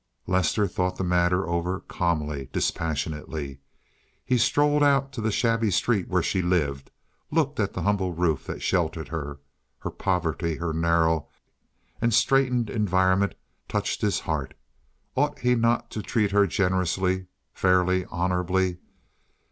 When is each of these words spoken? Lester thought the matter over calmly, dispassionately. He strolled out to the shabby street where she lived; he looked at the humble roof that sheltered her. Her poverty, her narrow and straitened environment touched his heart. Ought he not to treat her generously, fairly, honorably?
Lester 0.25 0.67
thought 0.67 0.95
the 0.97 1.03
matter 1.03 1.47
over 1.47 1.81
calmly, 1.81 2.49
dispassionately. 2.51 3.59
He 4.25 4.39
strolled 4.39 4.81
out 4.81 5.11
to 5.11 5.21
the 5.21 5.31
shabby 5.31 5.69
street 5.69 6.07
where 6.07 6.23
she 6.23 6.41
lived; 6.41 6.89
he 7.29 7.35
looked 7.35 7.59
at 7.59 7.73
the 7.73 7.83
humble 7.83 8.11
roof 8.11 8.47
that 8.47 8.63
sheltered 8.63 9.09
her. 9.09 9.37
Her 9.77 9.91
poverty, 9.91 10.55
her 10.55 10.73
narrow 10.73 11.27
and 12.01 12.15
straitened 12.15 12.67
environment 12.71 13.35
touched 13.69 14.01
his 14.01 14.21
heart. 14.21 14.55
Ought 15.13 15.37
he 15.37 15.53
not 15.53 15.91
to 15.91 16.01
treat 16.01 16.31
her 16.31 16.47
generously, 16.47 17.27
fairly, 17.53 18.05
honorably? 18.05 18.77